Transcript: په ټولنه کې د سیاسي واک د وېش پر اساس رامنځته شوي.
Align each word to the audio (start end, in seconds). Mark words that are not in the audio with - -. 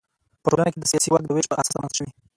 په 0.43 0.47
ټولنه 0.51 0.69
کې 0.73 0.79
د 0.79 0.85
سیاسي 0.91 1.09
واک 1.09 1.23
د 1.27 1.31
وېش 1.33 1.47
پر 1.49 1.57
اساس 1.59 1.73
رامنځته 1.75 1.97
شوي. 1.99 2.11